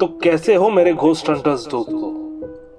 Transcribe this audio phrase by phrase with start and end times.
[0.00, 2.08] तो कैसे हो मेरे घोस्ट हंटर्स दोस्तों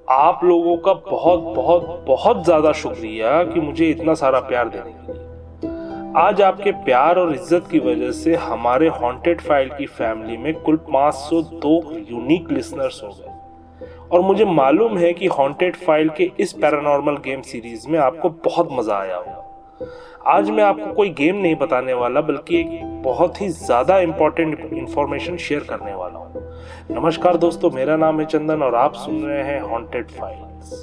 [0.09, 5.13] आप लोगों का बहुत बहुत बहुत ज़्यादा शुक्रिया कि मुझे इतना सारा प्यार देने के
[5.13, 10.53] लिए। आज आपके प्यार और इज़्ज़त की वजह से हमारे हॉन्टेड फ़ाइल की फैमिली में
[10.53, 11.73] कुल 502
[12.11, 17.41] यूनिक लिसनर्स हो गए। और मुझे मालूम है कि हॉन्टेड फ़ाइल के इस पैरानॉर्मल गेम
[17.41, 19.43] सीरीज़ में आपको बहुत मज़ा आया होगा।
[20.27, 25.37] आज मैं आपको कोई गेम नहीं बताने वाला, बल्कि एक बहुत ही ज़्यादा इंपॉर्टेंट इंफॉर्मेशन
[25.37, 26.41] शेयर करने वाला हूँ।
[26.91, 30.73] नमस्कार दोस्तों, मेरा नाम है चंदन और आप सुन रहे हैं हॉन्टेड फाइल्स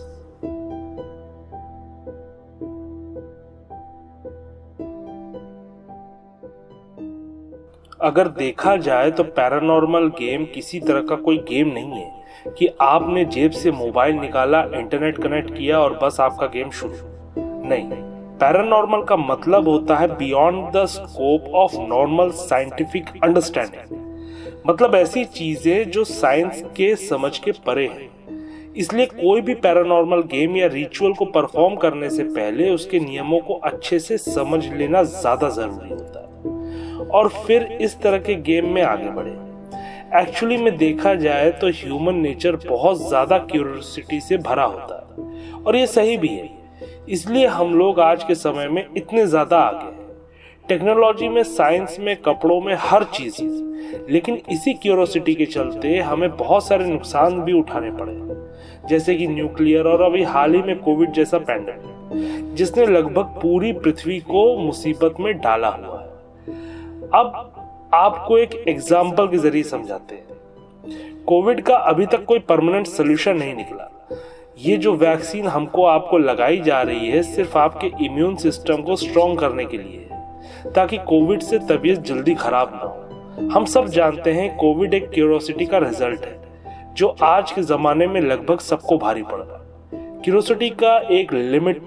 [8.01, 13.25] अगर देखा जाए तो पैरानॉर्मल गेम किसी तरह का कोई गेम नहीं है कि आपने
[13.27, 16.95] जेब से मोबाइल निकाला इंटरनेट कनेक्ट किया और बस आपका गेम शुरू।
[17.69, 18.14] नहीं।
[18.45, 25.91] पैरानॉर्मल का मतलब होता है beyond the scope of normal scientific understanding मतलब ऐसी चीज़ें
[25.91, 28.09] जो साइंस के समझ के परे हैं।
[28.77, 33.55] इसलिए कोई भी पैरानॉर्मल गेम या रिचुअल को परफॉर्म करने से पहले उसके नियमों को
[33.65, 38.83] अच्छे से समझ लेना ज़्यादा ज़रूरी होता है। और फिर इस तरह के गेम में
[38.83, 45.01] आगे बढ़े। एक्चुअली में देखा जाए तो ह्यूमन नेचर बहुत ज़्यादा क्यूरियोसिटी से भरा होता
[45.01, 46.64] है। और ये सही भी है।
[47.09, 50.03] इसलिए हम लोग आज के समय में इतने ज़्यादा आगे हैं।
[50.69, 53.43] टेक्नोलॉजी में, साइंस में, कपड़ों में, हर चीज़
[54.11, 59.87] लेकिन इसी क्यूरोसिटी के चलते हमें बहुत सारे नुकसान भी उठाने पड़े जैसे कि न्यूक्लियर
[59.87, 65.33] और अभी हाल ही में कोविड जैसा पैंडेमिक जिसने लगभग पूरी पृथ्वी को मुसीबत में
[65.39, 66.09] डाला हुआ है।
[67.15, 73.37] अब आपको एक एग्ज़ाम्पल के ज़रिए समझाते हैं। कोविड का अभी तक कोई परमानेंट सोल्यूशन
[73.37, 73.91] नहीं निकला।
[74.59, 79.39] ये जो वैक्सीन हमको आपको लगाई जा रही है सिर्फ़ आपके इम्यून सिस्टम को स्ट्रॉन्ग
[79.39, 84.33] करने के लिए है ताकि कोविड से तबीयत जल्दी खराब ना हो। हम सब जानते
[84.33, 86.39] हैं कोविड एक क्यूरोसिटी का रिज़ल्ट है,
[86.95, 91.83] जो आज के जमाने में लगभग सबको भारी पड़ रहा क्यूरोसिटी का एक लिमिट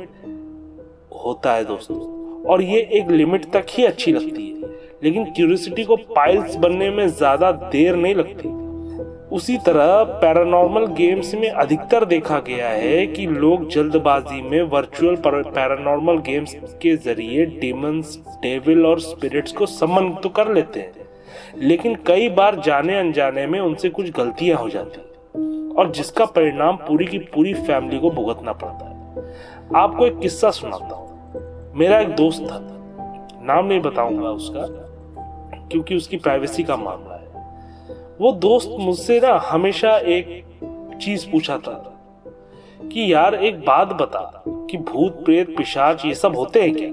[1.16, 1.98] होता है दोस्तों,
[2.44, 4.70] और ये एक लिमिट तक ही अच्छी लगती है,
[5.04, 8.67] लेकिन क्यूरोसिटी को पाइल्स बनने में ज़्यादा देर नहीं लगती।
[9.32, 16.17] उसी तरह पैरानॉर्मल गेम्स में अधिकतर देखा गया है कि लोग जल्दबाजी में वर्चुअल पैरानॉर्मल
[16.17, 20.92] गेम्स के ज़रिए डीमंस डेविल और स्पिरिट्स को समन तो कर लेते हैं।
[21.58, 24.98] लेकिन कई बार जाने अनजाने में उनसे कुछ गलतियाँ हो जाती
[25.76, 29.33] और जिसका परिणाम पूरी की पूरी फैमिली को भुगतना पड़ता है।
[29.76, 31.08] आपको एक किस्सा सुनाता हूँ।
[31.76, 32.60] मेरा एक दोस्त था।
[33.43, 34.66] नाम नहीं बताऊँगा उसका,
[35.67, 37.36] क्योंकि उसकी प्राइवेसी का मामला है।
[38.22, 40.44] वो दोस्त मुझसे ना हमेशा एक
[41.02, 41.94] चीज़ पूछा था
[42.94, 46.89] कि यार एक बात बता कि भूत प्रेत पिशाच ये सब होते हैं क्या?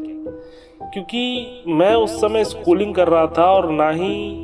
[0.90, 4.34] क्योंकि मैं उस समय स्कूलिंग कर रहा था और ना ही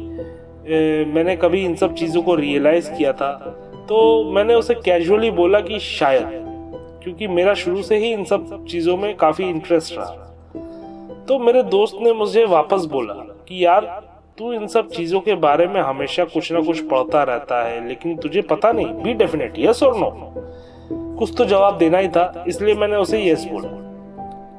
[0.69, 3.33] ए, मैंने कभी इन सब चीज़ों को रियलाइज़ किया था।
[3.89, 6.29] तो मैंने उसे कैजुअली बोला कि शायद
[7.03, 10.07] क्योंकि मेरा शुरू से ही इन सब चीज़ों में काफ़ी इंटरेस्ट रहा।
[11.29, 14.10] तो मेरे दोस्त ने मुझे वापस बोला कि यार
[14.41, 18.17] तू इन सब चीज़ों के बारे में हमेशा कुछ ना कुछ पढ़ता रहता है, लेकिन
[18.17, 20.33] तुझे पता नहीं बी डेफिनेट यस और नो
[21.19, 23.69] कुछ तो जवाब देना ही था, इसलिए मैंने उसे यस बोला।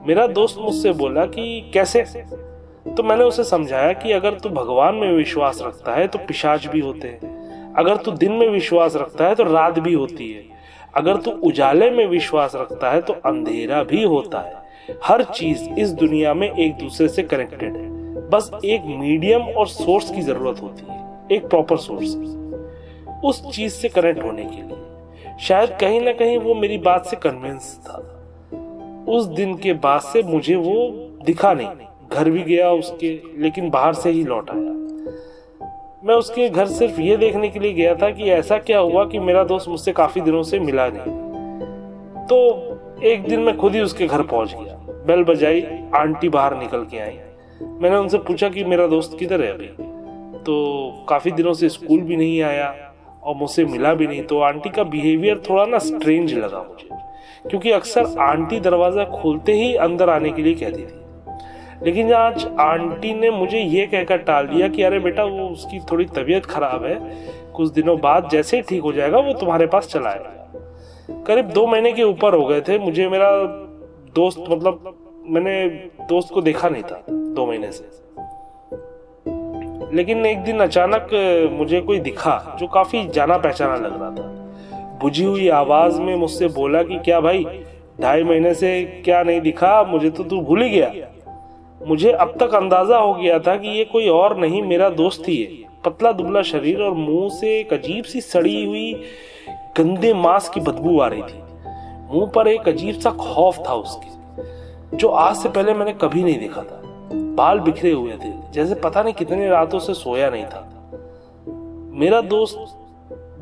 [0.08, 2.03] मेरा दोस्त मुझसे बोला कि, कैसे?
[2.97, 6.80] तो मैंने उसे समझाया कि अगर तू भगवान में विश्वास रखता है तो पिशाच भी
[6.80, 10.44] होते हैं। अगर तू दिन में विश्वास रखता है तो रात भी होती है।
[10.96, 14.53] अगर तू उजाले में विश्वास रखता है तो अंधेरा भी होता है।
[15.03, 18.01] हर चीज़ इस दुनिया में एक दूसरे से कनेक्टेड है।
[18.31, 22.16] बस एक मीडियम और सोर्स की ज़रूरत होती है, एक प्रॉपर सोर्स
[23.25, 27.16] उस चीज़ से कनेक्ट होने के लिए। शायद कहीं ना कहीं वो मेरी बात से
[27.16, 27.97] कन्विंस था।
[29.09, 30.75] उस दिन के बाद से मुझे वो
[31.25, 31.68] दिखा नहीं।
[32.12, 34.62] घर भी गया उसके, लेकिन बाहर से ही लौट आया।
[36.03, 39.20] मैं उसके घर सिर्फ़ ये देखने के लिए गया था कि ऐसा क्या हुआ कि
[39.20, 44.08] मेरा दोस्त मुझसे काफ़ी दिनों से मिला नहीं। तो एक दिन मैं खुद ही उसके
[44.08, 44.75] घर पहुँच गया।
[45.08, 45.62] बेल बजाई
[45.96, 47.20] आंटी बाहर निकल के आई।
[47.62, 49.68] मैंने उनसे पूछा कि मेरा दोस्त किधर है अभी?
[50.40, 52.74] तो काफ़ी दिनों से स्कूल भी नहीं आया
[53.24, 56.88] और मुझसे मिला भी नहीं तो आंटी का बिहेवियर थोड़ा ना स्ट्रेंज लगा मुझे,
[57.50, 61.00] क्योंकि अक्सर आंटी दरवाज़ा खोलते ही अंदर आने के लिए कहती थी।
[61.85, 66.06] लेकिन आज आंटी ने मुझे ये कहकर टाल दिया कि अरे बेटा, वो उसकी थोड़ी
[66.16, 67.00] तबीयत खराब है,
[67.53, 71.66] कुछ दिनों बाद जैसे ही ठीक हो जाएगा, वो तुम्हारे पास चला आएगा। करीब दो
[71.68, 73.32] महीने के ऊपर हो गए थे, मुझे मेरा
[74.16, 74.94] दोस्त मतलब
[75.28, 75.66] मैंने
[76.09, 77.03] दोस्त को देखा नहीं था।
[77.34, 77.90] दो महीने से।
[79.96, 81.10] लेकिन एक दिन अचानक
[81.52, 86.48] मुझे कोई दिखा जो काफ़ी जाना पहचाना लग रहा था। बुझी हुई आवाज़ में मुझसे
[86.48, 87.46] बोला कि, क्या भाई,
[88.02, 89.84] ढाई महीने से क्या नहीं दिखा?
[89.84, 90.92] मुझे तो तू भूल ही गया।
[91.88, 95.38] मुझे अब तक अंदाज़ा हो गया था कि ये कोई और नहीं, मेरा दोस्त ही
[95.44, 98.94] है। पतला दुबला शरीर और मुँह से एक अजीब सी सड़ी हुई,
[99.78, 101.40] गंदे मांस की बदबू आ रही थी।
[102.14, 104.10] मुँह पर एक अजीब सा खौफ था उसके,
[104.98, 106.81] जो आज से पहले मैंने कभी नहीं देखा था।
[107.41, 110.67] बाल बिखरे हुए थे, जैसे पता नहीं कितने रातों से सोया नहीं था।
[111.99, 112.78] मेरा दोस्त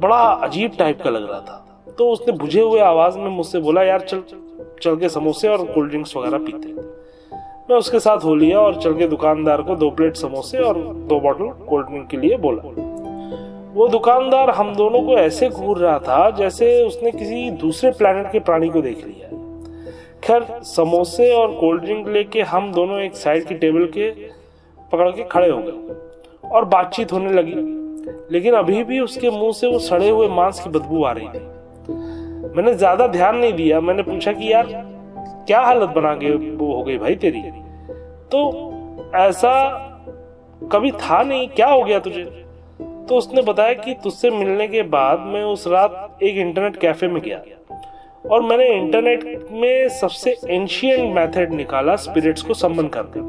[0.01, 1.65] बड़ा अजीब टाइप का लग रहा था।
[1.97, 4.23] तो उसने बुझे हुए आवाज़ में मुझसे बोला, यार, चल
[4.83, 6.73] चल के समोसे और कोल्ड ड्रिंक्स वगैरह पीते
[7.69, 10.77] मैं उसके साथ हो लिया और चल के दुकानदार को दो प्लेट समोसे और
[11.09, 12.61] दो बॉटल कोल्ड ड्रिंक के लिए बोला।
[13.73, 18.39] वो दुकानदार हम दोनों को ऐसे घूर रहा था जैसे उसने किसी दूसरे प्लेनेट के
[18.39, 19.38] प्राणी को देख लिया।
[20.23, 24.09] खैर समोसे और कोल्ड ड्रिंक लेके हम दोनों एक साइड की टेबल के
[24.91, 27.53] पकड़ के खड़े हो गए और बातचीत होने लगी।
[28.31, 31.39] लेकिन अभी भी उसके मुँह से वो सड़े हुए मांस की बदबू आ रही थी।
[32.55, 34.65] मैंने ज़्यादा ध्यान नहीं दिया। मैंने पूछा कि यार,
[35.47, 37.41] क्या हालत बना के वो हो गई भाई तेरी?
[38.31, 39.51] तो ऐसा
[40.71, 42.23] कभी था नहीं। क्या हो गया तुझे?
[43.09, 47.21] तो उसने बताया कि तुझसे मिलने के बाद मैं उस रात एक इंटरनेट कैफ़े में
[47.21, 47.41] गया।
[48.31, 53.19] और मैंने इंटरनेट में सबसे एंशियंट मेथड निकाला स्पिरिट्स को सम्मन करके।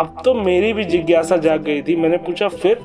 [0.00, 2.78] अब तो मेरी भी जिज्ञासा जाग गई थी। मैंने पूछा, फिर?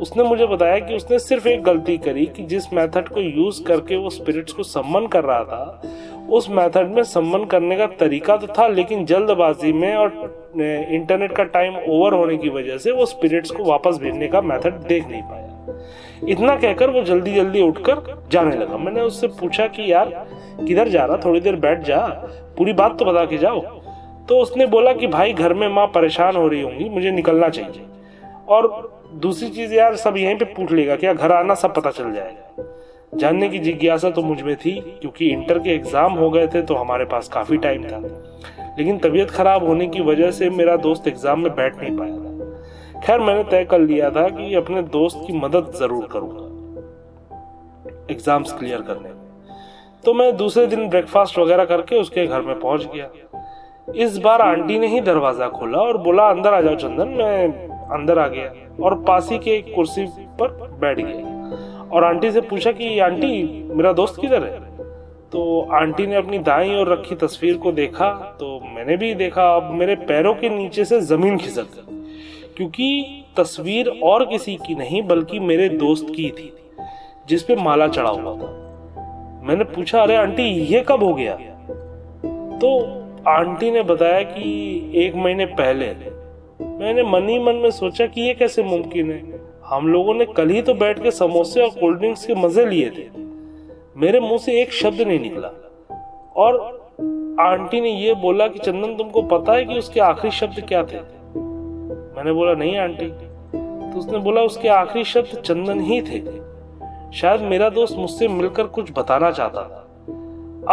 [0.00, 3.96] उसने मुझे बताया कि उसने सिर्फ़ एक गलती करी कि जिस मेथड को यूज़ करके
[3.96, 5.82] वो स्पिरिट्स को सम्मन कर रहा था,
[6.30, 10.08] उस मेथड में सम्मन करने का तरीका तो था, लेकिन जल्दबाजी में और
[10.90, 14.72] इंटरनेट का टाइम ओवर होने की वजह से वो स्पिरिट्स को वापस भेजने का मेथड
[14.86, 15.52] देख नहीं पाया।
[16.28, 20.26] इतना कहकर वो जल्दी जल्दी उठकर जाने लगा। मैंने उससे पूछा कि, यार,
[20.66, 21.16] किधर जा रहा?
[21.16, 22.06] थोड़ी देर बैठ जा।
[22.58, 23.60] पूरी बात तो बता के जाओ।
[24.28, 27.82] तो उसने बोला कि, भाई, घर में माँ परेशान हो रही होंगी, मुझे निकलना चाहिए।
[28.48, 32.12] और दूसरी चीज़, यार, सब यहीं पे पूछ लेगा क्या घर आना, सब पता चल
[32.12, 32.64] जाएगा।
[33.14, 37.04] जानने की जिज्ञासा तो मुझमें थी, क्योंकि इंटर के एग्ज़ाम हो गए थे तो हमारे
[37.04, 37.98] पास काफ़ी टाइम था।
[38.78, 42.25] लेकिन तबीयत खराब होने की वजह से मेरा दोस्त एग्ज़ाम में बैठ नहीं पाया।
[43.06, 46.44] खैर, मैंने तय कर लिया था कि अपने दोस्त की मदद ज़रूर करूँगा।
[48.10, 49.10] एग्ज़ाम्स क्लियर करने
[50.04, 53.08] तो मैं दूसरे दिन ब्रेकफास्ट वगैरह करके उसके घर में पहुँच गया।
[53.96, 58.18] इस बार आंटी ने ही दरवाज़ा खोला और बोला, अंदर आ जाओ चंदन, मैं अंदर
[58.18, 58.50] आ गया
[58.84, 60.06] और पासी के एक कुर्सी
[60.40, 60.48] पर
[60.80, 64.60] बैठ गया। और आंटी से पूछा कि, आंटी, मेरा दोस्त किधर है?
[65.32, 68.10] तो आंटी ने अपनी दाई और रखी तस्वीर को देखा
[68.40, 71.95] तो मैंने भी देखा, अब मेरे पैरों के नीचे से ज़मीन खिसक गई।
[72.56, 73.06] क्योंकि
[73.36, 76.52] तस्वीर और किसी की नहीं, बल्कि मेरे दोस्त की थी
[77.28, 78.62] जिसपे माला चढ़ा हुआ था।
[79.44, 81.36] मैंने पूछा, अरे, आंटी, ये कब हो गया?
[82.58, 82.80] तो
[83.28, 85.86] आंटी ने बताया कि एक महीने पहले।
[86.64, 90.48] मैंने मन ही मन में सोचा कि ये कैसे मुमकिन है। हम लोगों ने कल
[90.48, 93.08] ही तो बैठ के समोसे और कोल्ड ड्रिंक्स के मज़े लिए थे।
[93.96, 95.48] मेरे मुँह से एक शब्द नहीं निकला।
[96.36, 96.76] और
[97.40, 101.15] आंटी ने ये बोला कि, चंदन, तुमको पता है कि उसके आखिरी शब्द क्या थे?
[102.16, 103.06] मैंने बोला, नहीं, आंटी।
[103.92, 106.46] तो उसने बोला, उसके आखिरी शब्द चंदन ही थे।
[107.12, 109.82] शायद मेरा दोस्त मुझसे मिलकर कुछ बताना चाहता था।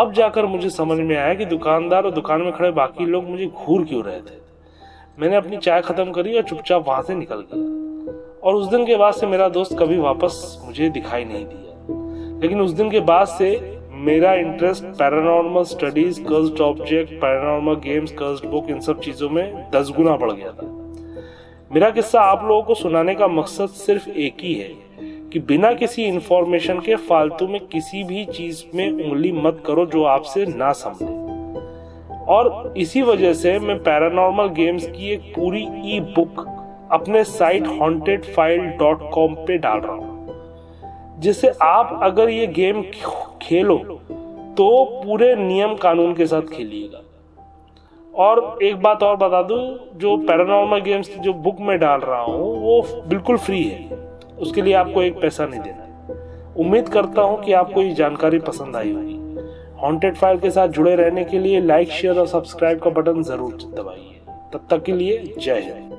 [0.01, 3.45] अब जाकर मुझे समझ में आया कि दुकानदार और दुकान में खड़े बाकी लोग मुझे
[3.45, 4.43] घूर क्यों रहे थे।
[5.19, 7.83] मैंने अपनी चाय खत्म करी और चुपचाप वहाँ से निकल गया।
[8.43, 11.73] और उस दिन के बाद से मेरा दोस्त कभी वापस मुझे दिखाई नहीं दिया।
[12.41, 18.45] लेकिन उस दिन के बाद से मेरा interest paranormal studies cursed object paranormal games cursed
[18.45, 20.82] book इन सब चीज़ों में दस गुना बढ़ गया था।
[21.73, 24.67] मेरा किस्सा आप लोगों को सुनाने का मकसद सिर्फ़ एक ही है
[25.29, 30.03] कि बिना किसी इंफॉर्मेशन के फालतू में किसी भी चीज़ में उंगली मत करो जो
[30.05, 31.05] आपसे ना समझे।
[32.25, 36.45] और इसी वजह से मैं पैरानॉर्मल गेम्स की एक पूरी ई बुक
[36.91, 42.81] अपने site haunted file dot com पे डाल रहा हूँ, जिससे आप अगर ये गेम
[43.41, 43.77] खेलो
[44.57, 47.02] तो पूरे नियम कानून के साथ खेलिएगा।
[48.13, 49.59] और एक बात और बता दूँ,
[49.95, 53.97] जो पैरानॉर्मल गेम्स की जो बुक में डाल रहा हूँ, वो बिल्कुल फ्री है।
[54.39, 55.81] उसके लिए आपको एक पैसा नहीं देना
[56.59, 59.19] उम्मीद करता हूँ कि आपको ये जानकारी पसंद आई होगी।
[59.81, 63.57] हॉन्टेड फ़ाइल के साथ जुड़े रहने के लिए लाइक शेयर और सब्सक्राइब का बटन ज़रूर
[63.73, 64.21] दबाइए।
[64.53, 65.92] तब तक के लिए जय हिंद।